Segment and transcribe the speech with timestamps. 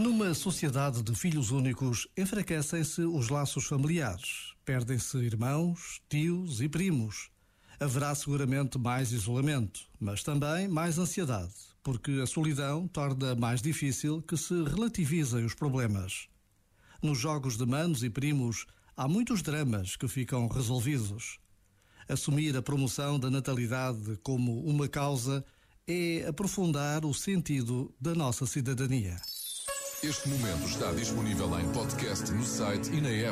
[0.00, 7.30] Numa sociedade de filhos únicos, enfraquecem-se os laços familiares, perdem-se irmãos, tios e primos.
[7.78, 11.52] Haverá seguramente mais isolamento, mas também mais ansiedade,
[11.82, 16.28] porque a solidão torna mais difícil que se relativizem os problemas.
[17.02, 21.38] Nos jogos de manos e primos, há muitos dramas que ficam resolvidos.
[22.08, 25.44] Assumir a promoção da natalidade como uma causa
[25.90, 29.16] é aprofundar o sentido da nossa cidadania.
[30.02, 33.28] Este momento está disponível em podcast no site e na app.